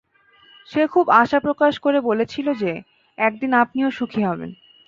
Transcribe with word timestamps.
সে 0.69 0.81
খুব 0.93 1.05
আশা 1.21 1.39
প্রকাশ 1.39 1.73
করে 1.79 1.99
বলেছিল 2.01 2.47
যে 2.61 2.71
একদিন 3.17 3.51
আপনিও 3.63 3.89
সুখী 3.91 4.21
হবেন! 4.23 4.51